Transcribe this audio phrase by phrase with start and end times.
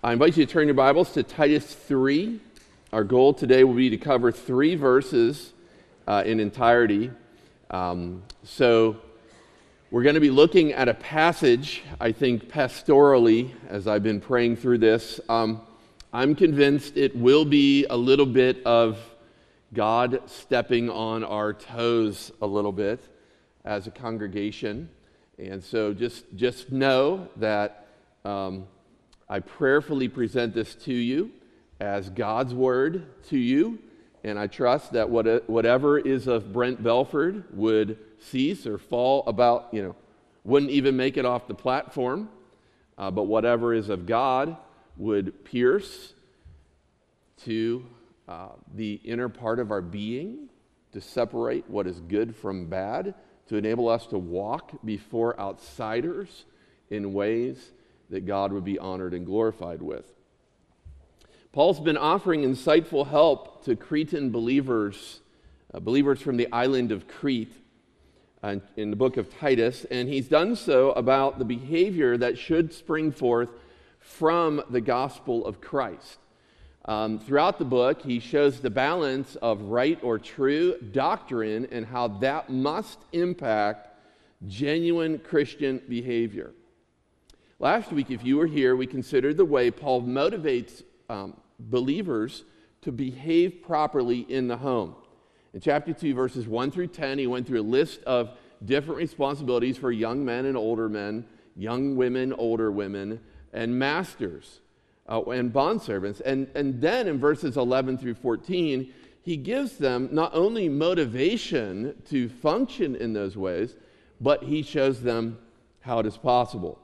[0.00, 2.38] I invite you to turn your Bibles to Titus 3.
[2.92, 5.52] Our goal today will be to cover three verses
[6.06, 7.10] uh, in entirety.
[7.72, 8.98] Um, so,
[9.90, 14.58] we're going to be looking at a passage, I think, pastorally, as I've been praying
[14.58, 15.18] through this.
[15.28, 15.62] Um,
[16.12, 18.98] I'm convinced it will be a little bit of
[19.74, 23.00] God stepping on our toes a little bit
[23.64, 24.90] as a congregation.
[25.38, 27.88] And so just, just know that
[28.24, 28.68] um,
[29.30, 31.32] I prayerfully present this to you
[31.80, 33.78] as God's word to you.
[34.24, 39.68] And I trust that what, whatever is of Brent Belford would cease or fall about,
[39.72, 39.96] you know,
[40.44, 42.28] wouldn't even make it off the platform.
[42.96, 44.56] Uh, but whatever is of God
[44.96, 46.14] would pierce
[47.44, 47.86] to
[48.26, 50.48] uh, the inner part of our being
[50.92, 53.14] to separate what is good from bad,
[53.48, 56.44] to enable us to walk before outsiders
[56.90, 57.70] in ways
[58.10, 60.12] that God would be honored and glorified with.
[61.52, 65.20] Paul's been offering insightful help to Cretan believers,
[65.72, 67.52] uh, believers from the island of Crete,
[68.42, 72.72] uh, in the book of Titus, and he's done so about the behavior that should
[72.72, 73.50] spring forth
[73.98, 76.18] from the gospel of Christ.
[76.84, 82.08] Um, throughout the book, he shows the balance of right or true doctrine and how
[82.08, 83.88] that must impact
[84.46, 86.52] genuine Christian behavior.
[87.60, 92.44] Last week, if you were here, we considered the way Paul motivates um, believers
[92.82, 94.94] to behave properly in the home.
[95.52, 98.30] In chapter 2, verses 1 through 10, he went through a list of
[98.64, 103.18] different responsibilities for young men and older men, young women, older women,
[103.52, 104.60] and masters
[105.08, 106.20] uh, and bondservants.
[106.24, 108.92] And, and then in verses 11 through 14,
[109.22, 113.74] he gives them not only motivation to function in those ways,
[114.20, 115.40] but he shows them
[115.80, 116.78] how it is possible.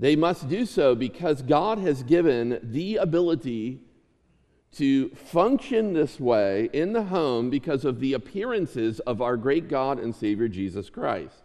[0.00, 3.80] They must do so because God has given the ability
[4.76, 9.98] to function this way in the home because of the appearances of our great God
[9.98, 11.42] and Savior Jesus Christ.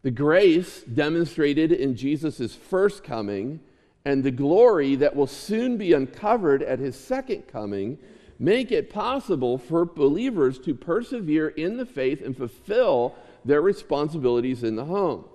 [0.00, 3.60] The grace demonstrated in Jesus' first coming
[4.06, 7.98] and the glory that will soon be uncovered at his second coming
[8.38, 14.76] make it possible for believers to persevere in the faith and fulfill their responsibilities in
[14.76, 15.26] the home.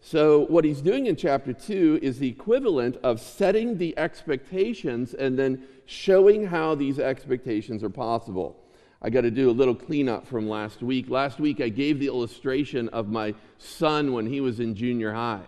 [0.00, 5.38] So, what he's doing in chapter 2 is the equivalent of setting the expectations and
[5.38, 8.56] then showing how these expectations are possible.
[9.02, 11.08] I got to do a little cleanup from last week.
[11.08, 15.44] Last week, I gave the illustration of my son when he was in junior high.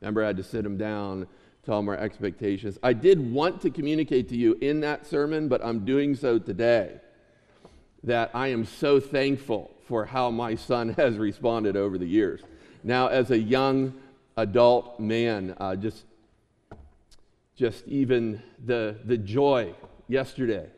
[0.00, 1.26] Remember, I had to sit him down,
[1.64, 2.78] tell him our expectations.
[2.82, 7.00] I did want to communicate to you in that sermon, but I'm doing so today
[8.04, 12.42] that I am so thankful for how my son has responded over the years.
[12.86, 13.94] Now, as a young
[14.36, 16.04] adult man, uh, just,
[17.56, 19.74] just even the, the joy
[20.06, 20.68] yesterday.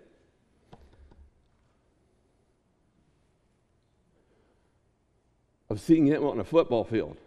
[5.69, 7.19] Of seeing him on a football field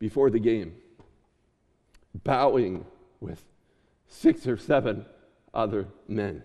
[0.00, 0.74] before the game,
[2.24, 2.84] bowing
[3.20, 3.44] with
[4.08, 5.06] six or seven
[5.54, 6.42] other men,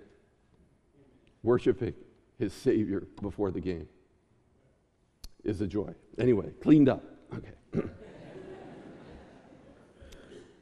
[1.42, 1.96] worshiping
[2.38, 3.88] his Savior before the game
[5.48, 5.94] is a joy.
[6.20, 7.04] Anyway, cleaned up.
[7.34, 7.88] Okay.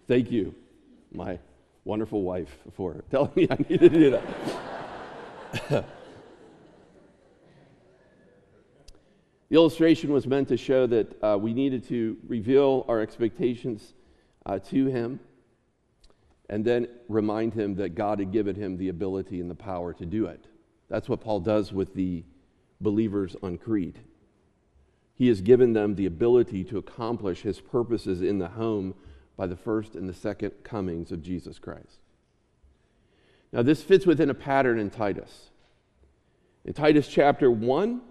[0.07, 0.53] Thank you,
[1.11, 1.39] my
[1.83, 4.25] wonderful wife, for telling me I needed to do that.
[9.49, 13.93] the illustration was meant to show that uh, we needed to reveal our expectations
[14.45, 15.19] uh, to him
[16.49, 20.05] and then remind him that God had given him the ability and the power to
[20.05, 20.45] do it.
[20.89, 22.23] That's what Paul does with the
[22.79, 23.97] believers on Crete.
[25.15, 28.93] He has given them the ability to accomplish his purposes in the home
[29.37, 31.99] by the first and the second comings of Jesus Christ.
[33.53, 35.49] Now, this fits within a pattern in Titus.
[36.65, 38.01] In Titus chapter 1,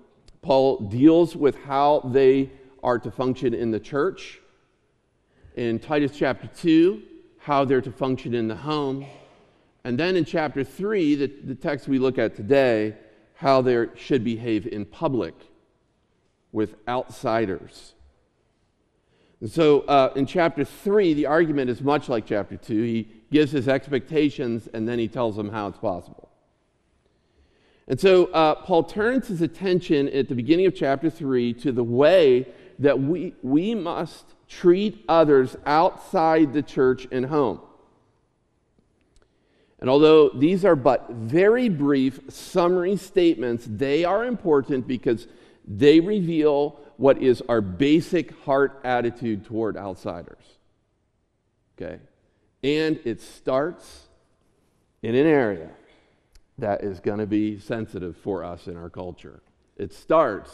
[0.41, 2.51] Paul deals with how they
[2.83, 4.41] are to function in the church.
[5.57, 7.03] In Titus chapter 2,
[7.39, 9.05] how they're to function in the home.
[9.85, 12.95] And then in chapter 3, the, the text we look at today,
[13.35, 15.35] how they should behave in public
[16.55, 17.95] with outsiders.
[19.41, 22.83] And so uh, in chapter 3, the argument is much like chapter 2.
[22.83, 26.31] He gives his expectations and then he tells them how it's possible.
[27.89, 31.85] And so uh, Paul turns his attention at the beginning of chapter 3 to the
[31.85, 32.47] way
[32.79, 37.61] that we, we must treat others outside the church and home.
[39.81, 45.27] And although these are but very brief summary statements, they are important because
[45.67, 50.45] they reveal what is our basic heart attitude toward outsiders.
[51.77, 52.01] Okay?
[52.63, 54.09] And it starts
[55.03, 55.71] in an area
[56.59, 59.43] that is going to be sensitive for us in our culture.
[59.77, 60.51] It starts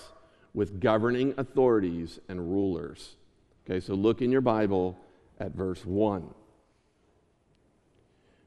[0.55, 3.17] with governing authorities and rulers.
[3.65, 4.99] Okay, so look in your Bible
[5.39, 6.35] at verse 1.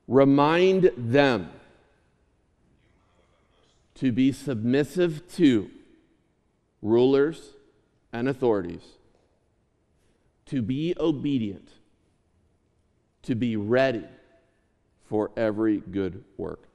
[0.08, 1.50] Remind them
[3.96, 5.70] to be submissive to
[6.84, 7.42] rulers
[8.12, 8.84] and authorities,
[10.46, 11.70] to be obedient,
[13.24, 14.04] to be ready
[15.06, 16.68] for every good work.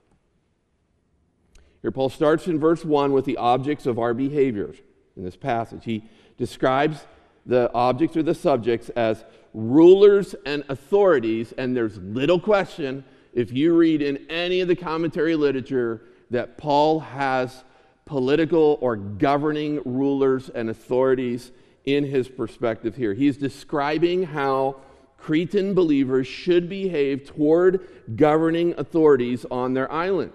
[1.83, 4.79] Here, Paul starts in verse 1 with the objects of our behaviors
[5.17, 5.85] in this passage.
[5.85, 6.03] He
[6.37, 7.05] describes
[7.47, 9.25] the objects or the subjects as
[9.55, 15.37] rulers and authorities, and there's little question if you read in any of the commentary
[15.37, 17.63] literature that Paul has
[18.09, 21.53] political or governing rulers and authorities
[21.85, 23.15] in his perspective here.
[23.15, 24.81] He's describing how
[25.19, 30.33] Cretan believers should behave toward governing authorities on their island.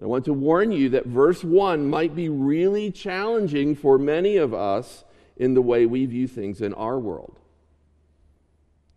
[0.00, 4.54] I want to warn you that verse 1 might be really challenging for many of
[4.54, 5.04] us
[5.36, 7.38] in the way we view things in our world.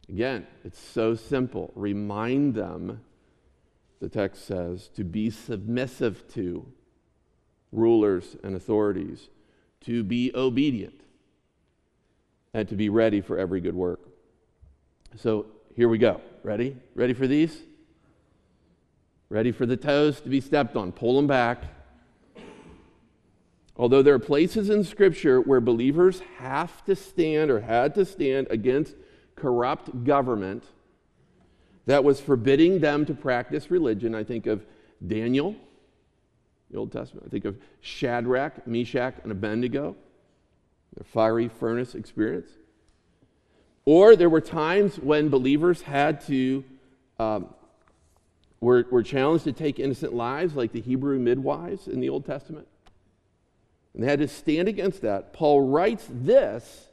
[0.10, 1.72] Again, it's so simple.
[1.76, 3.02] Remind them,
[4.00, 6.66] the text says, to be submissive to
[7.72, 9.30] rulers and authorities,
[9.82, 11.02] to be obedient,
[12.54, 14.00] and to be ready for every good work.
[15.16, 16.22] So here we go.
[16.44, 16.76] Ready?
[16.96, 17.62] Ready for these?
[19.30, 20.92] Ready for the toes to be stepped on.
[20.92, 21.64] Pull them back.
[23.78, 28.48] Although there are places in Scripture where believers have to stand or had to stand
[28.50, 28.96] against
[29.36, 30.64] corrupt government
[31.90, 34.64] that was forbidding them to practice religion, I think of
[35.06, 35.56] Daniel,
[36.70, 37.26] the Old Testament.
[37.28, 39.96] I think of Shadrach, Meshach, and Abednego,
[40.96, 42.50] their fiery furnace experience.
[43.86, 46.64] Or there were times when believers had to
[47.18, 47.54] um,
[48.62, 52.68] were, were challenged to take innocent lives, like the Hebrew midwives in the Old Testament.
[53.94, 55.34] And they had to stand against that.
[55.34, 56.90] Paul writes this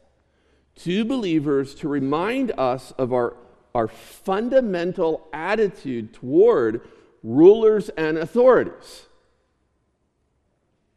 [0.77, 3.37] to believers to remind us of our,
[3.76, 6.81] our fundamental attitude toward
[7.23, 9.05] rulers and authorities.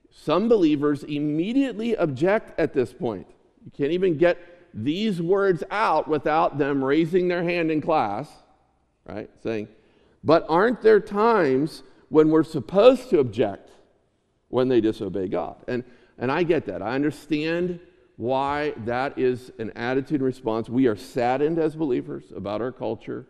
[0.10, 3.28] Some believers immediately object at this point.
[3.66, 4.38] You can't even get
[4.74, 8.30] these words out without them raising their hand in class,
[9.06, 9.30] right?
[9.44, 9.68] Saying,
[10.24, 13.72] but aren't there times when we're supposed to object
[14.48, 15.58] when they disobey God?
[15.68, 15.84] And,
[16.18, 16.82] and I get that.
[16.82, 17.82] I understand
[18.20, 20.68] why that is an attitude and response.
[20.68, 23.26] We are saddened as believers about our culture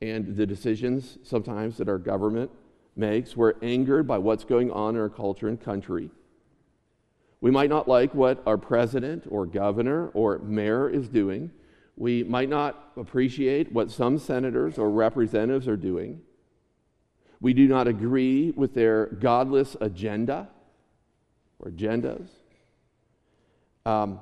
[0.00, 2.50] and the decisions sometimes that our government
[2.96, 3.36] makes.
[3.36, 6.10] We're angered by what's going on in our culture and country.
[7.40, 11.52] We might not like what our president or governor or mayor is doing.
[11.96, 16.22] We might not appreciate what some senators or representatives are doing.
[17.40, 20.48] We do not agree with their godless agenda
[21.60, 22.41] or agendas.
[23.84, 24.20] Um,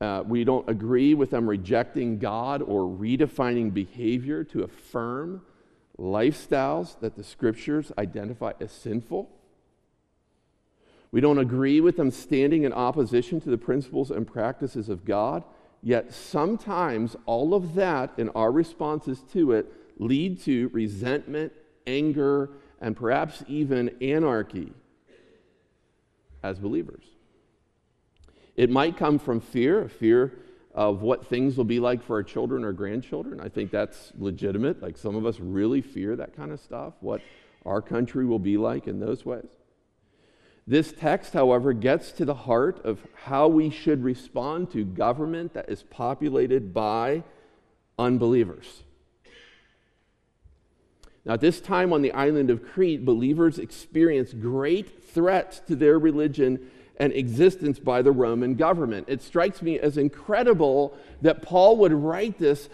[0.00, 5.42] uh, we don't agree with them rejecting God or redefining behavior to affirm
[5.98, 9.30] lifestyles that the scriptures identify as sinful.
[11.12, 15.44] We don't agree with them standing in opposition to the principles and practices of God
[15.84, 21.52] Yet sometimes all of that and our responses to it lead to resentment,
[21.86, 22.48] anger,
[22.80, 24.72] and perhaps even anarchy
[26.42, 27.04] as believers.
[28.56, 30.32] It might come from fear, fear
[30.74, 33.40] of what things will be like for our children or grandchildren.
[33.40, 34.82] I think that's legitimate.
[34.82, 37.20] Like some of us really fear that kind of stuff, what
[37.64, 39.48] our country will be like in those ways.
[40.66, 45.68] This text, however, gets to the heart of how we should respond to government that
[45.68, 47.22] is populated by
[47.98, 48.82] unbelievers.
[51.24, 55.98] Now, at this time on the island of Crete, believers experienced great threats to their
[55.98, 59.06] religion and existence by the Roman government.
[59.08, 62.68] It strikes me as incredible that Paul would write this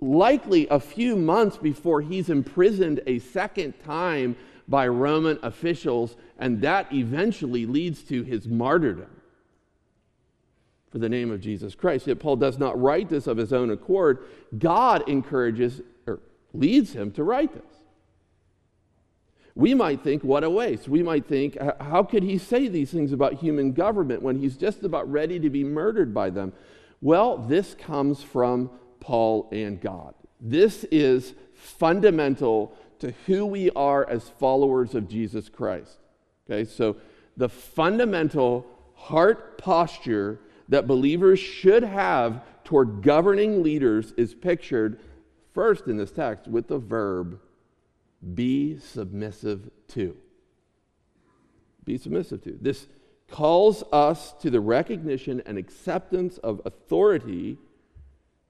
[0.00, 4.36] likely a few months before he's imprisoned a second time
[4.68, 9.10] by Roman officials, and that eventually leads to his martyrdom
[10.90, 12.06] for the name of Jesus Christ.
[12.06, 14.26] Yet Paul does not write this of his own accord.
[14.58, 16.20] God encourages or
[16.52, 17.85] leads him to write this.
[19.56, 20.86] We might think, what a waste.
[20.86, 24.84] We might think, how could he say these things about human government when he's just
[24.84, 26.52] about ready to be murdered by them?
[27.00, 28.70] Well, this comes from
[29.00, 30.14] Paul and God.
[30.38, 36.00] This is fundamental to who we are as followers of Jesus Christ.
[36.48, 36.96] Okay, so
[37.38, 45.00] the fundamental heart posture that believers should have toward governing leaders is pictured
[45.54, 47.40] first in this text with the verb
[48.34, 50.16] be submissive to.
[51.84, 52.58] Be submissive to.
[52.60, 52.86] This
[53.28, 57.58] calls us to the recognition and acceptance of authority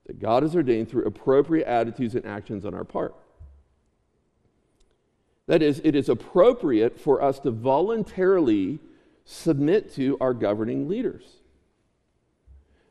[0.06, 3.14] that God has ordained through appropriate attitudes and actions on our part.
[5.46, 8.80] That is, it is appropriate for us to voluntarily
[9.24, 11.24] submit to our governing leaders.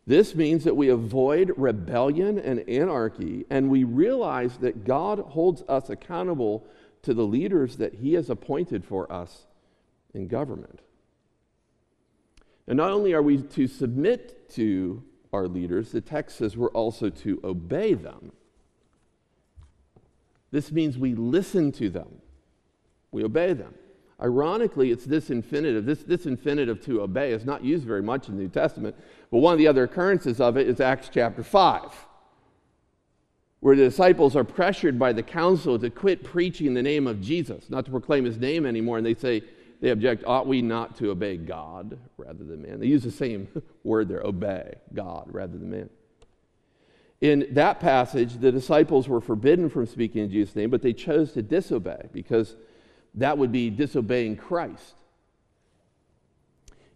[0.08, 5.90] This means that we avoid rebellion and anarchy, and we realize that God holds us
[5.90, 6.66] accountable
[7.02, 9.48] to the leaders that He has appointed for us
[10.14, 10.82] in government.
[12.68, 17.10] And not only are we to submit to our leaders, the text says we're also
[17.10, 18.32] to obey them.
[20.52, 22.22] This means we listen to them,
[23.12, 23.74] we obey them.
[24.22, 25.86] Ironically, it's this infinitive.
[25.86, 28.96] This, this infinitive to obey is not used very much in the New Testament,
[29.32, 31.92] but one of the other occurrences of it is Acts chapter 5,
[33.60, 37.70] where the disciples are pressured by the council to quit preaching the name of Jesus,
[37.70, 39.44] not to proclaim his name anymore, and they say,
[39.82, 42.80] they object, ought we not to obey God rather than man?
[42.80, 43.48] They use the same
[43.84, 45.90] word there, obey God rather than man.
[47.22, 51.32] In that passage, the disciples were forbidden from speaking in Jesus' name, but they chose
[51.34, 52.56] to disobey because
[53.16, 54.96] that would be disobeying Christ.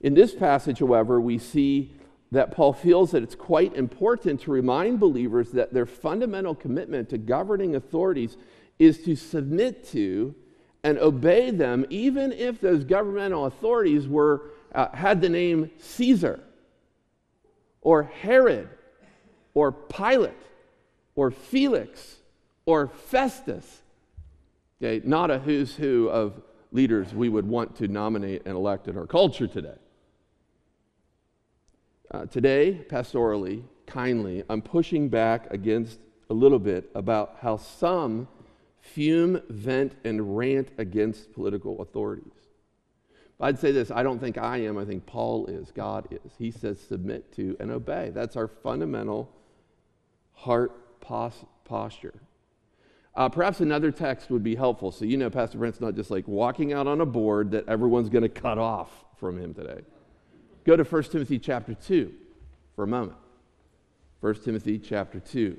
[0.01, 1.95] In this passage, however, we see
[2.31, 7.17] that Paul feels that it's quite important to remind believers that their fundamental commitment to
[7.17, 8.37] governing authorities
[8.77, 10.35] is to submit to
[10.83, 16.39] and obey them, even if those governmental authorities were, uh, had the name Caesar
[17.81, 18.69] or Herod
[19.53, 20.31] or Pilate
[21.15, 22.17] or Felix
[22.65, 23.81] or Festus.
[24.81, 28.97] Okay, not a who's who of leaders we would want to nominate and elect in
[28.97, 29.75] our culture today.
[32.11, 35.99] Uh, today, pastorally, kindly, I'm pushing back against
[36.31, 38.27] a little bit about how some
[38.81, 42.33] fume, vent, and rant against political authorities.
[43.39, 46.31] I'd say this I don't think I am, I think Paul is, God is.
[46.39, 48.11] He says submit to and obey.
[48.11, 49.31] That's our fundamental
[50.33, 52.15] heart pos- posture.
[53.15, 54.91] Uh, perhaps another text would be helpful.
[54.91, 58.09] So, you know, Pastor Brent's not just like walking out on a board that everyone's
[58.09, 59.81] going to cut off from him today.
[60.69, 62.13] Go to 1 Timothy chapter 2
[62.75, 63.17] for a moment.
[64.19, 65.57] 1 Timothy chapter 2.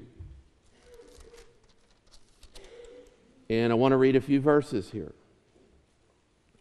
[3.49, 5.13] And I want to read a few verses here.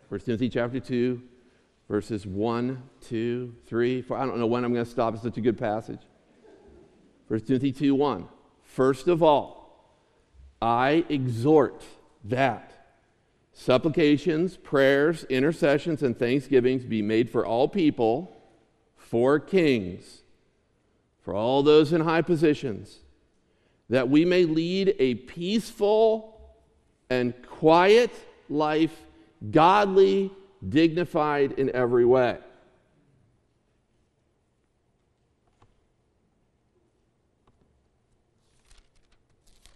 [0.07, 1.21] 1 Timothy chapter 2,
[1.87, 4.17] verses 1, 2, 3, 4.
[4.17, 5.13] I don't know when I'm going to stop.
[5.13, 6.01] It's such a good passage.
[7.27, 8.27] 1 Timothy 2, 1.
[8.63, 9.93] First of all,
[10.59, 11.83] I exhort
[12.23, 12.71] that
[13.53, 18.37] supplications, prayers, intercessions, and thanksgivings be made for all people,
[19.09, 20.21] for kings,
[21.21, 22.99] for all those in high positions,
[23.89, 26.39] that we may lead a peaceful
[27.09, 28.11] and quiet
[28.49, 28.95] life,
[29.49, 30.31] godly,
[30.67, 32.37] dignified in every way.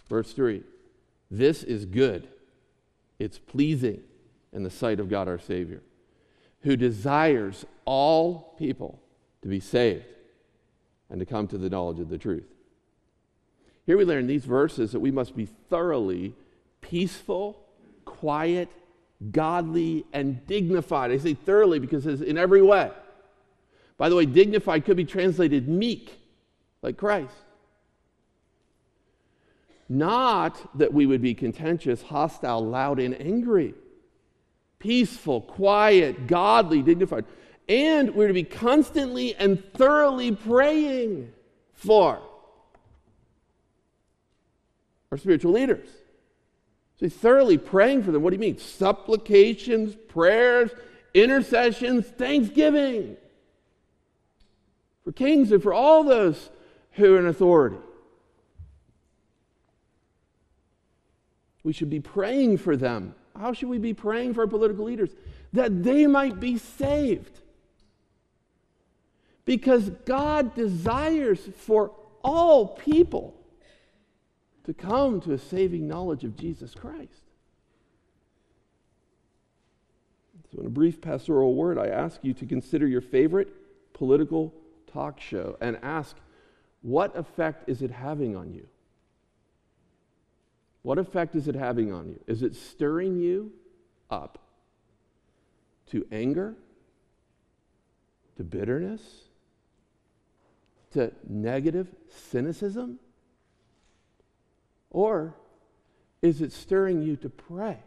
[0.10, 0.62] Verse 3
[1.32, 2.28] This is good,
[3.18, 4.04] it's pleasing
[4.52, 5.82] in the sight of God our Savior,
[6.62, 9.00] who desires all people
[9.44, 10.06] to be saved
[11.10, 12.48] and to come to the knowledge of the truth.
[13.86, 16.34] Here we learn in these verses that we must be thoroughly
[16.82, 17.60] peaceful,
[18.06, 18.70] quiet,
[19.32, 21.12] godly, and dignified.
[21.12, 22.92] I say thoroughly because it's in every way.
[23.98, 26.20] By the way, dignified could be translated meek,
[26.82, 27.36] like Christ.
[29.90, 33.76] Not that we would be contentious, hostile, loud, and angry.
[34.80, 37.26] Peaceful, quiet, godly, dignified.
[37.68, 41.32] And we're to be constantly and thoroughly praying
[41.74, 42.22] for
[45.12, 45.88] our spiritual leaders.
[47.00, 48.22] So thoroughly praying for them.
[48.22, 48.58] What do you mean?
[48.58, 50.72] Supplications, prayers,
[51.14, 53.18] intercessions, thanksgiving
[55.04, 56.50] for kings and for all those
[56.94, 57.78] who are in authority.
[61.64, 63.16] We should be praying for them.
[63.38, 65.10] How should we be praying for our political leaders?
[65.54, 67.40] That they might be saved.
[69.46, 71.92] Because God desires for
[72.24, 73.36] all people
[74.66, 77.24] to come to a saving knowledge of Jesus Christ.
[80.54, 83.54] So, in a brief pastoral word, I ask you to consider your favorite
[83.94, 84.54] political
[84.92, 86.16] talk show and ask,
[86.82, 88.68] what effect is it having on you?
[90.84, 92.20] What effect is it having on you?
[92.28, 93.52] Is it stirring you
[94.10, 94.38] up
[95.92, 96.56] to anger,
[98.38, 99.02] to bitterness,
[100.94, 101.88] to negative
[102.30, 103.00] cynicism?
[104.90, 105.36] Or
[106.22, 107.80] is it stirring you to pray?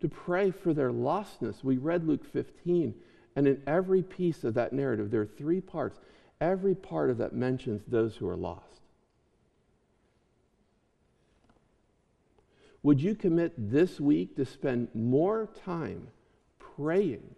[0.00, 1.62] To pray for their lostness.
[1.62, 2.94] We read Luke 15,
[3.36, 6.00] and in every piece of that narrative, there are three parts.
[6.40, 8.62] Every part of that mentions those who are lost.
[12.82, 16.08] Would you commit this week to spend more time
[16.76, 17.34] praying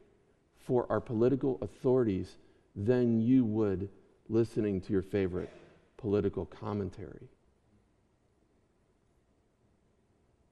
[0.66, 2.37] for our political authorities
[2.78, 3.88] than you would
[4.28, 5.50] listening to your favorite
[5.97, 7.28] political commentary?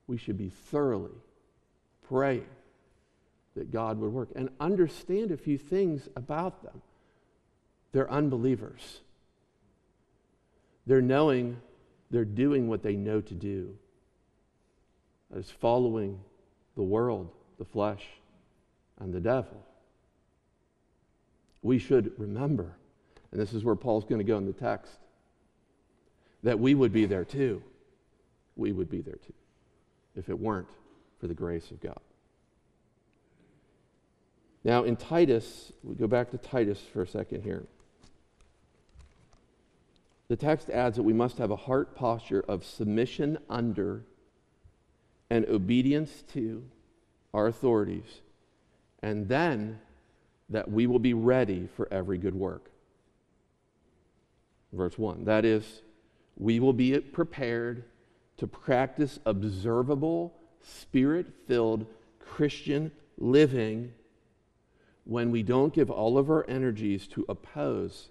[0.08, 1.14] We should be thoroughly
[2.08, 2.46] praying
[3.54, 6.82] that God would work and understand a few things about them.
[7.92, 9.00] They're unbelievers.
[10.86, 11.60] They're knowing,
[12.10, 13.74] they're doing what they know to do.
[15.30, 16.20] That is following
[16.76, 18.04] the world, the flesh,
[18.98, 19.64] and the devil.
[21.66, 22.76] We should remember,
[23.32, 24.98] and this is where Paul's going to go in the text,
[26.44, 27.60] that we would be there too.
[28.54, 29.34] We would be there too
[30.14, 30.68] if it weren't
[31.18, 31.98] for the grace of God.
[34.62, 37.66] Now, in Titus, we go back to Titus for a second here.
[40.28, 44.04] The text adds that we must have a heart posture of submission under
[45.30, 46.62] and obedience to
[47.34, 48.20] our authorities,
[49.02, 49.80] and then
[50.50, 52.70] that we will be ready for every good work.
[54.72, 55.82] Verse 1 that is,
[56.36, 57.84] we will be prepared
[58.36, 61.86] to practice observable, spirit filled
[62.18, 63.92] Christian living
[65.04, 68.08] when we don't give all of our energies to oppose,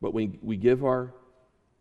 [0.00, 1.12] but we, we give our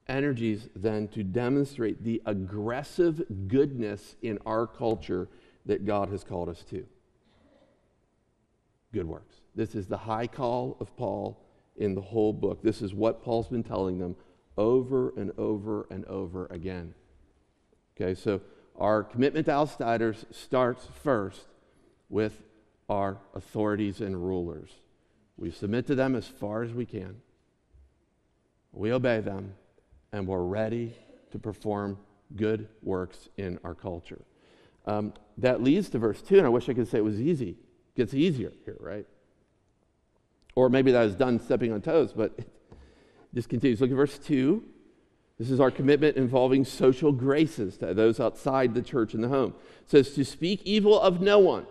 [0.07, 5.27] energies then to demonstrate the aggressive goodness in our culture
[5.65, 6.85] that God has called us to.
[8.93, 9.41] Good works.
[9.55, 11.41] This is the high call of Paul
[11.77, 12.61] in the whole book.
[12.61, 14.15] This is what Paul's been telling them
[14.57, 16.93] over and over and over again.
[17.95, 18.41] Okay, so
[18.77, 21.45] our commitment to outsiders starts first
[22.09, 22.41] with
[22.89, 24.71] our authorities and rulers.
[25.37, 27.21] We submit to them as far as we can.
[28.73, 29.53] We obey them
[30.11, 30.95] and we're ready
[31.31, 31.97] to perform
[32.35, 34.21] good works in our culture.
[34.85, 37.57] Um, that leads to verse 2, and I wish I could say it was easy.
[37.95, 39.05] Gets easier here, right?
[40.55, 42.37] Or maybe that was done stepping on toes, but
[43.33, 43.81] this continues.
[43.81, 44.63] Look at verse 2.
[45.39, 49.55] This is our commitment involving social graces to those outside the church and the home.
[49.81, 51.65] It says to speak evil of no one,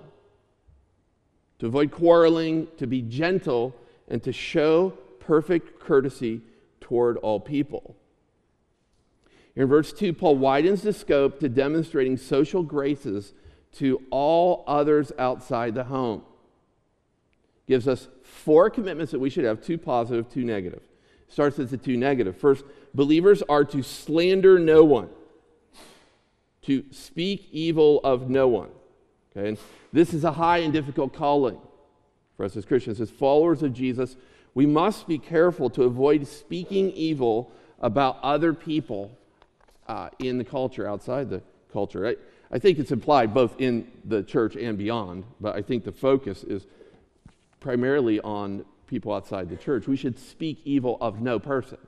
[1.61, 3.75] to avoid quarreling, to be gentle,
[4.09, 6.41] and to show perfect courtesy
[6.81, 7.97] toward all people.
[9.55, 13.35] In verse 2, Paul widens the scope to demonstrating social graces
[13.77, 16.23] to all others outside the home.
[17.67, 20.83] Gives us four commitments that we should have two positive, two negative.
[21.29, 22.37] Starts as the two negative.
[22.37, 25.09] First, believers are to slander no one,
[26.63, 28.71] to speak evil of no one.
[29.31, 29.59] Okay, and
[29.93, 31.59] this is a high and difficult calling
[32.37, 33.01] for us as Christians.
[33.01, 34.17] As followers of Jesus,
[34.55, 39.17] we must be careful to avoid speaking evil about other people
[39.87, 42.09] uh, in the culture, outside the culture.
[42.09, 42.17] I,
[42.51, 46.43] I think it's implied both in the church and beyond, but I think the focus
[46.43, 46.67] is
[47.61, 49.87] primarily on people outside the church.
[49.87, 51.79] We should speak evil of no person.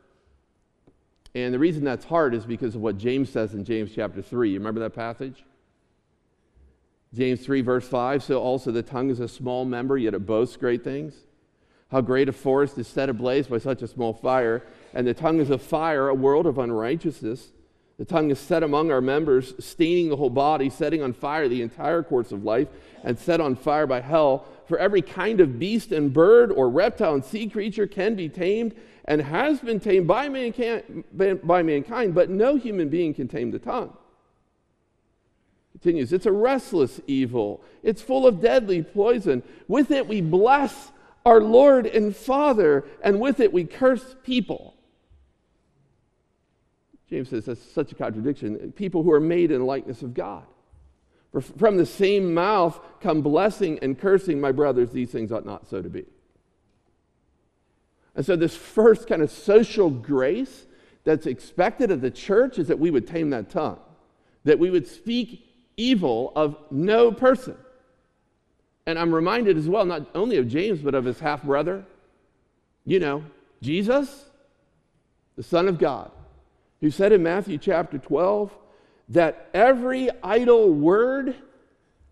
[1.34, 4.50] And the reason that's hard is because of what James says in James chapter 3.
[4.50, 5.44] You remember that passage?
[7.14, 10.56] James 3, verse 5 So also the tongue is a small member, yet it boasts
[10.56, 11.14] great things.
[11.90, 14.62] How great a forest is set ablaze by such a small fire,
[14.94, 17.48] and the tongue is a fire, a world of unrighteousness.
[18.02, 21.62] The tongue is set among our members, staining the whole body, setting on fire the
[21.62, 22.66] entire course of life,
[23.04, 24.44] and set on fire by hell.
[24.66, 28.74] For every kind of beast and bird or reptile and sea creature can be tamed
[29.04, 31.04] and has been tamed by mankind,
[31.44, 33.96] by mankind but no human being can tame the tongue.
[35.70, 37.62] Continues, it's a restless evil.
[37.84, 39.44] It's full of deadly poison.
[39.68, 40.90] With it we bless
[41.24, 44.74] our Lord and Father, and with it we curse people.
[47.12, 48.72] James says that's such a contradiction.
[48.72, 50.44] People who are made in the likeness of God.
[51.30, 55.68] For from the same mouth come blessing and cursing, my brothers, these things ought not
[55.68, 56.06] so to be.
[58.14, 60.64] And so, this first kind of social grace
[61.04, 63.80] that's expected of the church is that we would tame that tongue,
[64.44, 65.46] that we would speak
[65.76, 67.58] evil of no person.
[68.86, 71.84] And I'm reminded as well, not only of James, but of his half brother,
[72.86, 73.22] you know,
[73.60, 74.24] Jesus,
[75.36, 76.10] the Son of God
[76.82, 78.58] who said in Matthew chapter 12
[79.10, 81.36] that every idle word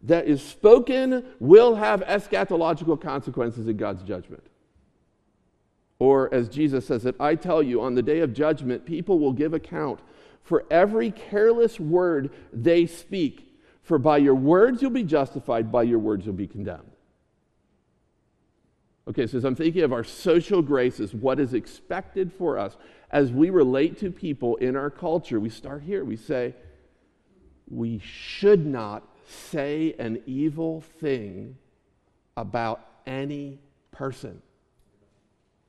[0.05, 4.45] that is spoken will have eschatological consequences in God's judgment.
[5.99, 9.33] Or, as Jesus says it, I tell you, on the day of judgment, people will
[9.33, 10.01] give account
[10.43, 13.53] for every careless word they speak.
[13.83, 16.90] For by your words you'll be justified, by your words you'll be condemned.
[19.11, 22.77] Okay, so as I'm thinking of our social graces, what is expected for us
[23.11, 26.05] as we relate to people in our culture, we start here.
[26.05, 26.55] We say,
[27.69, 31.57] we should not say an evil thing
[32.37, 33.59] about any
[33.91, 34.43] person.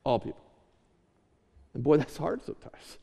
[0.04, 0.44] All people.
[1.74, 2.98] And boy, that's hard sometimes.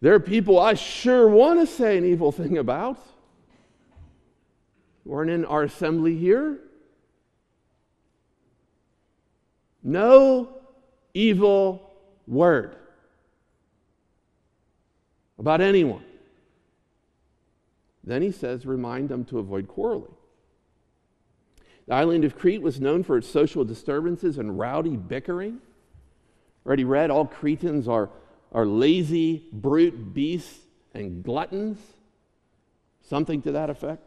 [0.00, 2.98] There are people I sure want to say an evil thing about.
[5.04, 6.58] Weren't in our assembly here.
[9.84, 10.48] No
[11.12, 11.92] evil
[12.26, 12.74] word
[15.38, 16.04] about anyone.
[18.02, 20.14] Then he says, remind them to avoid quarreling.
[21.86, 25.60] The island of Crete was known for its social disturbances and rowdy bickering.
[26.64, 28.08] Already read, all Cretans are,
[28.52, 30.60] are lazy, brute beasts
[30.94, 31.78] and gluttons.
[33.02, 34.02] Something to that effect.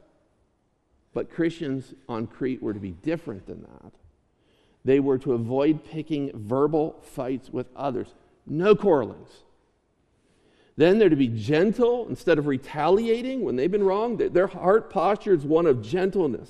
[1.13, 3.93] But Christians on Crete were to be different than that.
[4.87, 8.07] They were to avoid picking verbal fights with others.
[8.45, 9.29] No quarrelings.
[10.77, 14.15] Then they're to be gentle instead of retaliating when they've been wrong.
[14.15, 16.49] Their heart posture is one of gentleness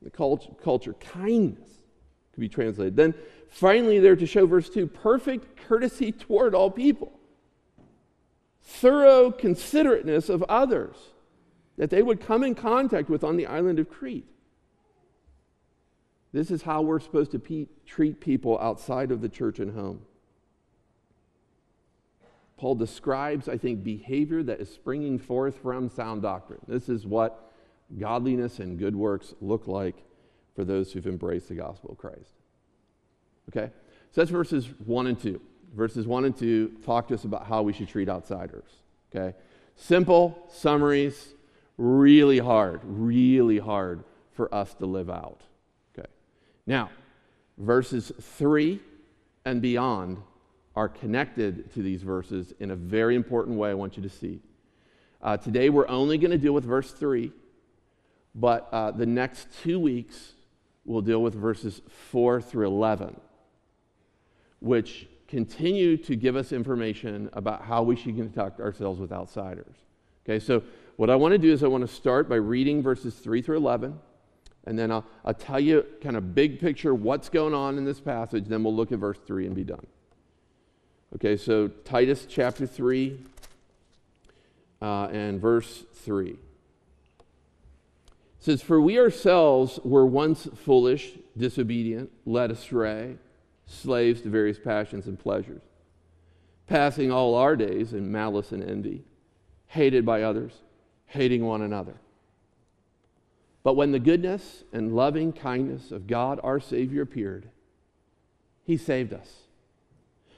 [0.00, 1.68] the culture, kindness
[2.32, 2.96] could be translated.
[2.96, 3.12] Then
[3.50, 7.12] finally, they're to show, verse 2, perfect courtesy toward all people,
[8.62, 10.96] thorough considerateness of others
[11.76, 14.24] that they would come in contact with on the island of Crete.
[16.38, 20.02] This is how we're supposed to pe- treat people outside of the church and home.
[22.56, 26.60] Paul describes, I think, behavior that is springing forth from sound doctrine.
[26.68, 27.50] This is what
[27.98, 29.96] godliness and good works look like
[30.54, 32.30] for those who've embraced the gospel of Christ.
[33.48, 33.72] Okay?
[34.12, 35.40] So that's verses 1 and 2.
[35.74, 38.70] Verses 1 and 2 talk to us about how we should treat outsiders.
[39.12, 39.36] Okay?
[39.74, 41.34] Simple summaries,
[41.78, 45.42] really hard, really hard for us to live out.
[46.68, 46.90] Now,
[47.56, 48.78] verses 3
[49.46, 50.18] and beyond
[50.76, 54.42] are connected to these verses in a very important way I want you to see.
[55.22, 57.32] Uh, today, we're only going to deal with verse 3
[58.34, 60.34] but uh, the next two weeks,
[60.84, 63.18] we'll deal with verses 4 through 11,
[64.60, 69.74] which continue to give us information about how we should conduct ourselves with outsiders.
[70.24, 70.62] Okay, so
[70.96, 73.56] what I want to do is I want to start by reading verses 3 through
[73.56, 73.98] 11,
[74.68, 78.00] and then I'll, I'll tell you kind of big picture what's going on in this
[78.00, 79.86] passage, then we'll look at verse 3 and be done.
[81.14, 83.18] Okay, so Titus chapter 3
[84.82, 86.36] uh, and verse 3
[88.38, 93.16] says, For we ourselves were once foolish, disobedient, led astray,
[93.64, 95.62] slaves to various passions and pleasures,
[96.66, 99.02] passing all our days in malice and envy,
[99.68, 100.52] hated by others,
[101.06, 101.94] hating one another.
[103.62, 107.48] But when the goodness and loving kindness of God our Savior appeared,
[108.64, 109.42] He saved us,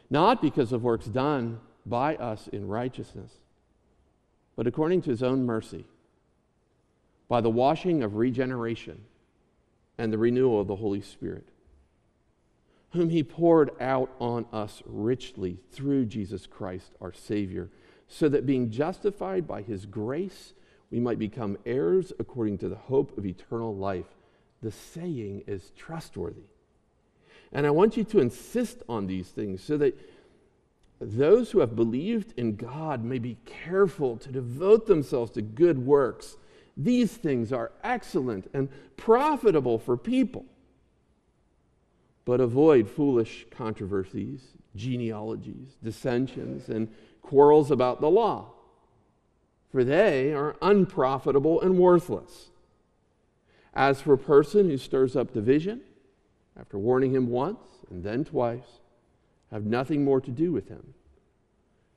[0.09, 3.33] not because of works done by us in righteousness,
[4.57, 5.85] but according to His own mercy
[7.29, 9.03] by the washing of regeneration
[9.97, 11.47] and the renewal of the Holy Spirit,
[12.93, 17.69] whom He poured out on us richly through Jesus Christ our Savior,
[18.09, 20.55] so that being justified by His grace,
[20.91, 24.07] we might become heirs according to the hope of eternal life.
[24.63, 26.49] The saying is trustworthy.
[27.53, 29.99] And I want you to insist on these things so that
[31.01, 36.37] those who have believed in God may be careful to devote themselves to good works.
[36.77, 40.45] These things are excellent and profitable for people.
[42.25, 44.43] But avoid foolish controversies,
[44.77, 46.89] genealogies, dissensions, and
[47.23, 48.53] quarrels about the law,
[49.71, 52.51] for they are unprofitable and worthless.
[53.73, 55.81] As for a person who stirs up division,
[56.59, 58.81] after warning him once and then twice,
[59.51, 60.95] have nothing more to do with him,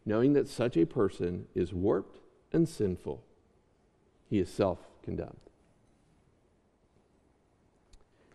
[0.05, 2.19] knowing that such a person is warped
[2.51, 3.23] and sinful
[4.33, 5.37] he is self condemned.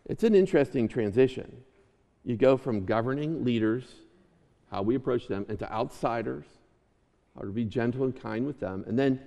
[0.07, 1.65] It's an interesting transition.
[2.25, 3.85] You go from governing leaders,
[4.71, 6.45] how we approach them, into outsiders,
[7.39, 8.85] how to be gentle and kind with them.
[8.87, 9.21] And then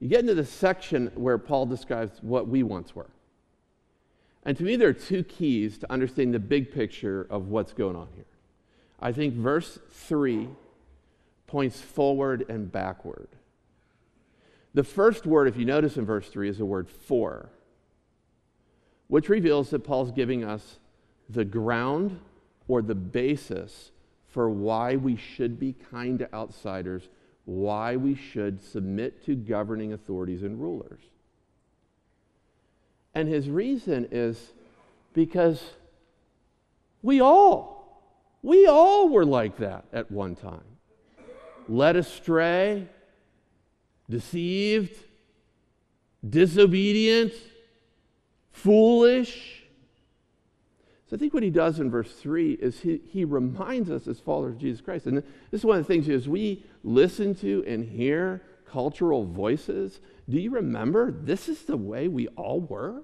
[0.00, 3.10] you get into the section where Paul describes what we once were.
[4.44, 7.96] And to me, there are two keys to understanding the big picture of what's going
[7.96, 8.24] on here.
[8.98, 10.48] I think verse 3
[11.46, 13.28] points forward and backward.
[14.72, 17.50] The first word, if you notice in verse 3, is the word for.
[19.10, 20.78] which reveals that Paul's giving us
[21.28, 22.20] the ground
[22.68, 23.90] or the basis
[24.28, 27.08] for why we should be kind to outsiders,
[27.50, 31.00] why we should submit to governing authorities and rulers.
[33.12, 34.52] And his reason is
[35.14, 35.60] because
[37.02, 38.04] we all,
[38.40, 40.62] we all were like that at one time.
[41.68, 42.86] Led astray,
[44.08, 44.96] deceived,
[46.28, 47.32] disobedient,
[48.52, 49.59] foolish.
[51.10, 54.20] So I think what he does in verse 3 is he, he reminds us as
[54.20, 55.06] followers of Jesus Christ.
[55.06, 55.16] And
[55.50, 60.38] this is one of the things as we listen to and hear cultural voices, do
[60.38, 63.02] you remember this is the way we all were?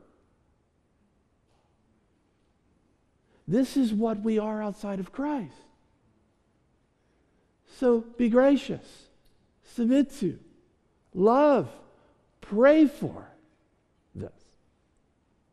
[3.49, 5.55] This is what we are outside of Christ.
[7.79, 8.87] So be gracious,
[9.75, 10.39] submit to,
[11.13, 11.69] love,
[12.41, 13.27] pray for
[14.15, 14.33] this.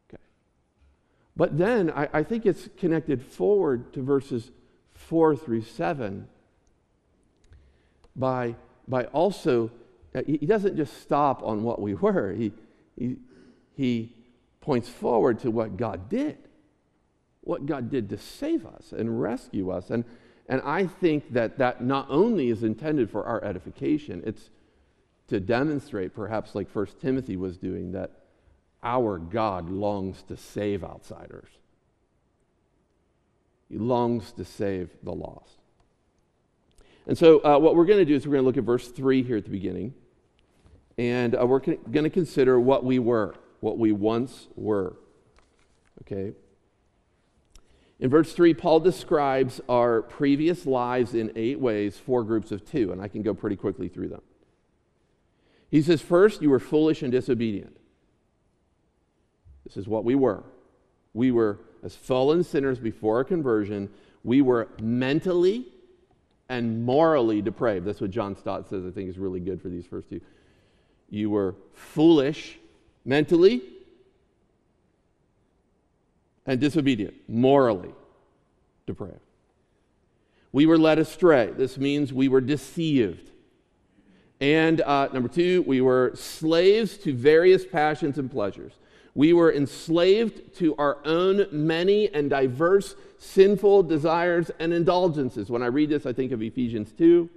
[0.07, 0.21] Okay.
[1.35, 4.51] But then I, I think it's connected forward to verses
[4.93, 6.27] 4 through 7
[8.15, 8.55] by,
[8.87, 9.71] by also,
[10.13, 12.51] uh, he doesn't just stop on what we were, he,
[12.95, 13.17] he,
[13.75, 14.15] he
[14.61, 16.37] points forward to what God did
[17.43, 19.89] what God did to save us and rescue us.
[19.89, 20.05] And,
[20.47, 24.49] and I think that that not only is intended for our edification, it's
[25.27, 28.11] to demonstrate, perhaps like First Timothy was doing, that
[28.83, 31.49] our God longs to save outsiders.
[33.69, 35.57] He longs to save the lost.
[37.07, 38.87] And so, uh, what we're going to do is we're going to look at verse
[38.89, 39.93] 3 here at the beginning.
[40.97, 44.95] And uh, we're going to consider what we were, what we once were.
[46.01, 46.33] Okay?
[47.99, 52.91] In verse 3, Paul describes our previous lives in eight ways, four groups of two,
[52.91, 54.21] and I can go pretty quickly through them.
[55.71, 57.77] He says, First, you were foolish and disobedient.
[59.65, 60.43] This is what we were.
[61.13, 63.89] We were, as fallen sinners before our conversion,
[64.23, 65.65] we were mentally
[66.49, 67.85] and morally depraved.
[67.85, 70.21] That's what John Stott says, I think is really good for these first two.
[71.09, 72.57] You were foolish
[73.05, 73.61] mentally
[76.45, 77.93] and disobedient, morally
[78.85, 79.19] depraved.
[80.51, 81.51] We were led astray.
[81.55, 83.31] This means we were deceived.
[84.39, 88.73] And uh, number two, we were slaves to various passions and pleasures.
[89.15, 95.49] We were enslaved to our own many and diverse sinful desires and indulgences.
[95.49, 97.29] When I read this, I think of Ephesians 2.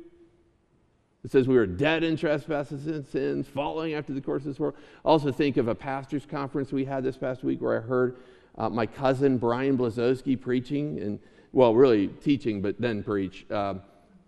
[1.25, 4.61] It says we were dead in trespasses and sins, following after the course of this
[4.61, 4.75] world.
[5.05, 8.17] I also think of a pastor's conference we had this past week where I heard
[8.57, 11.19] uh, my cousin Brian Blazowski preaching, and
[11.53, 13.75] well, really teaching, but then preach uh,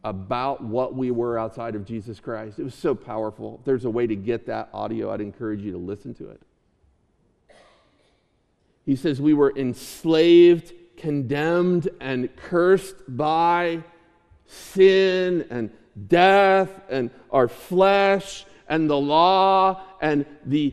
[0.05, 2.59] about what we were outside of Jesus Christ.
[2.59, 3.57] It was so powerful.
[3.61, 6.43] If there's a way to get that audio, I'd encourage you to listen to it.
[8.89, 13.85] He says we were enslaved, condemned, and cursed by
[14.47, 15.71] sin and
[16.07, 20.73] death and our flesh and the law and the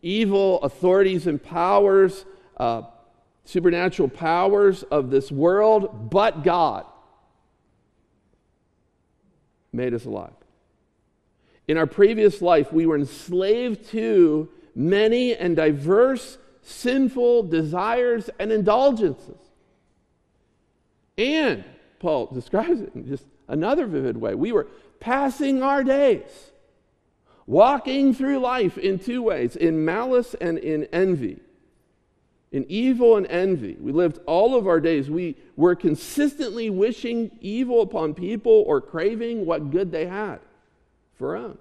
[0.00, 2.24] evil authorities and powers
[2.56, 2.82] uh,
[3.44, 6.86] supernatural powers of this world, but God
[9.72, 10.30] made us alive.
[11.66, 16.38] In our previous life, we were enslaved to many and diverse
[16.70, 19.38] sinful desires and indulgences.
[21.18, 21.64] And
[21.98, 24.34] Paul describes it in just another vivid way.
[24.34, 24.68] We were
[25.00, 26.52] passing our days,
[27.46, 31.40] walking through life in two ways in malice and in envy
[32.52, 33.76] in evil and envy.
[33.80, 35.08] We lived all of our days.
[35.08, 40.40] We were consistently wishing evil upon people or craving what good they had
[41.16, 41.58] for own.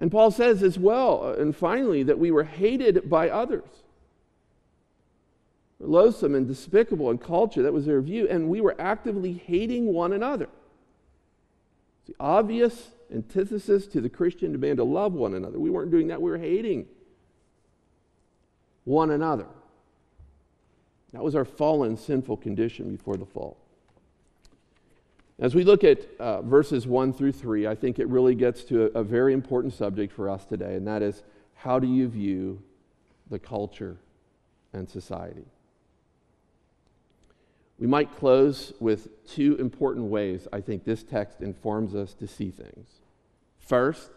[0.00, 3.68] And Paul says as well, uh, and finally, that we were hated by others.
[5.78, 10.14] Loathsome and despicable in culture, that was their view, and we were actively hating one
[10.14, 10.48] another.
[12.00, 15.58] It's the obvious antithesis to the Christian demand to love one another.
[15.58, 16.86] We weren't doing that, we were hating
[18.84, 19.46] one another.
[21.12, 23.59] That was our fallen, sinful condition before the fall.
[25.40, 28.94] As we look at uh, verses 1 through 3, I think it really gets to
[28.94, 31.22] a, a very important subject for us today, and that is
[31.54, 32.62] how do you view
[33.30, 33.96] the culture
[34.74, 35.46] and society?
[37.78, 42.50] We might close with two important ways I think this text informs us to see
[42.50, 42.88] things.
[43.58, 44.10] First,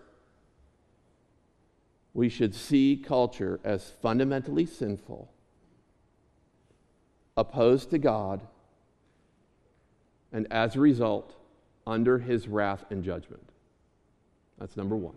[2.14, 5.32] we should see culture as fundamentally sinful,
[7.38, 8.42] opposed to God,
[10.34, 11.36] and as a result,
[11.86, 13.48] under his wrath and judgment.
[14.58, 15.16] That's number one.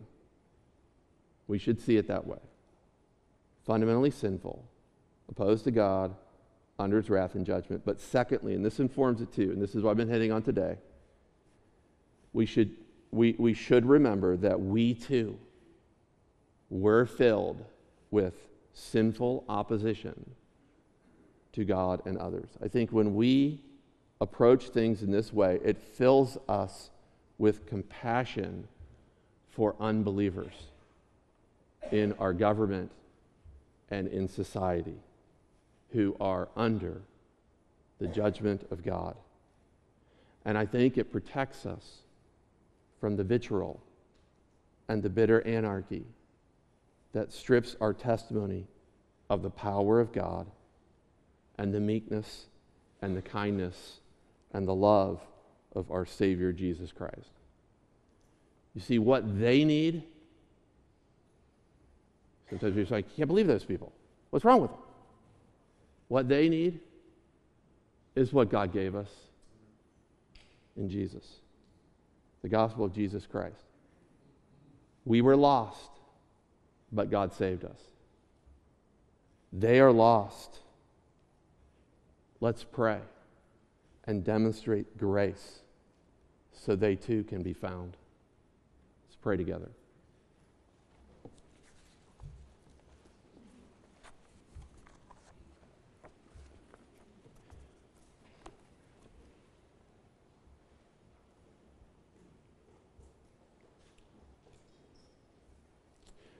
[1.49, 2.39] We should see it that way.
[3.67, 4.65] fundamentally sinful,
[5.29, 6.15] opposed to God,
[6.79, 7.83] under his wrath and judgment.
[7.85, 10.43] But secondly, and this informs it too, and this is what I've been hitting on
[10.43, 10.77] today,
[12.33, 12.71] we should,
[13.11, 15.39] we, we should remember that we too
[16.71, 17.65] were filled
[18.11, 18.35] with
[18.73, 20.31] sinful opposition
[21.53, 22.51] to God and others.
[22.63, 23.63] I think when we
[24.21, 26.91] approach things in this way, it fills us
[27.39, 28.67] with compassion
[29.51, 30.55] for unbelievers
[31.93, 32.91] in our government
[33.91, 34.97] and in society
[35.91, 37.01] who are under
[37.99, 39.17] the judgment of God.
[40.45, 42.03] And I think it protects us
[43.01, 43.81] from the vitriol
[44.89, 46.05] and the bitter anarchy
[47.13, 48.67] that strips our testimony
[49.29, 50.47] of the power of God
[51.59, 52.47] and the meekness
[53.03, 54.01] and the kindness
[54.57, 55.21] and the love
[55.75, 57.31] of our Savior Jesus Christ.
[58.75, 60.03] You see, what they need,
[62.49, 63.93] sometimes we're like, I can't believe those people.
[64.31, 64.81] What's wrong with them?
[66.09, 66.81] What they need
[68.15, 69.11] is what God gave us
[70.77, 71.25] in Jesus
[72.43, 73.65] the gospel of Jesus Christ.
[75.05, 75.91] We were lost,
[76.93, 77.81] but God saved us.
[79.53, 80.61] They are lost.
[82.41, 83.01] Let's pray
[84.07, 85.61] and demonstrate grace
[86.53, 87.97] so they too can be found.
[89.07, 89.71] Let's pray together.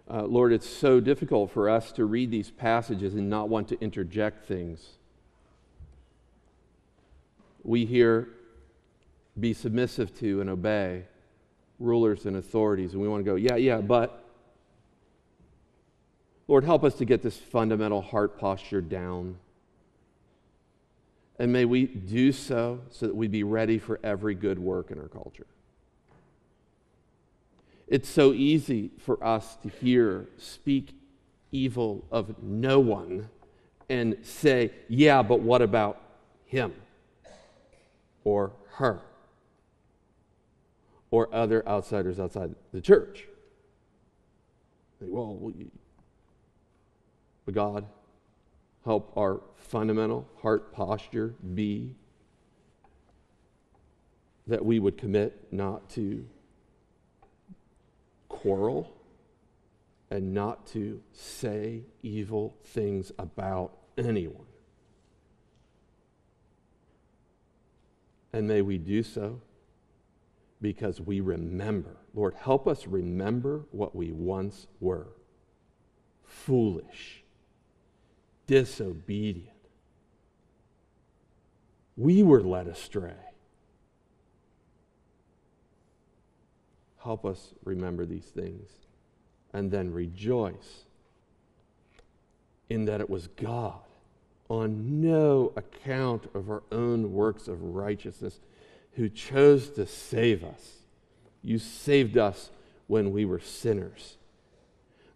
[0.09, 3.81] Uh, Lord, it's so difficult for us to read these passages and not want to
[3.81, 4.99] interject things.
[7.67, 8.29] We hear,
[9.39, 11.05] be submissive to and obey
[11.79, 14.23] rulers and authorities, and we want to go, yeah, yeah, but.
[16.49, 19.37] Lord, help us to get this fundamental heart posture down.
[21.41, 24.99] And may we do so so that we be ready for every good work in
[25.01, 25.49] our culture.
[27.89, 30.95] It's so easy for us to hear, speak
[31.51, 33.29] evil of no one
[33.89, 36.01] and say, yeah, but what about
[36.45, 36.73] him
[38.27, 39.01] or her
[41.13, 43.29] or other outsiders outside the church?
[45.01, 45.53] Well,
[47.45, 47.87] but God,
[48.85, 51.95] help our fundamental heart posture be
[54.49, 56.27] that we would commit not to
[58.29, 58.93] quarrel
[60.11, 64.47] and not to say evil things about anyone.
[68.33, 69.41] And may we do so
[70.61, 71.97] because we remember.
[72.15, 75.09] Lord, help us remember what we once were
[76.25, 77.25] foolish,
[78.47, 79.51] disobedient.
[81.97, 83.15] We were led astray.
[87.03, 88.69] Help us remember these things
[89.53, 90.87] and then rejoice
[92.69, 93.86] in that it was God,
[94.49, 98.41] on no account of our own works of righteousness,
[98.93, 100.79] who chose to save us.
[101.43, 102.51] You saved us
[102.87, 104.17] when we were sinners.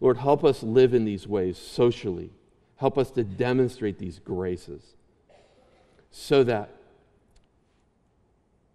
[0.00, 2.30] Lord, help us live in these ways socially.
[2.76, 4.94] Help us to demonstrate these graces
[6.10, 6.70] so that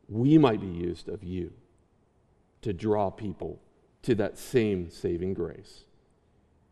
[0.07, 1.51] we might be used of you
[2.61, 3.59] to draw people
[4.03, 5.83] to that same saving grace.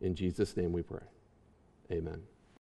[0.00, 1.06] In Jesus' name we pray.
[1.90, 2.22] Amen.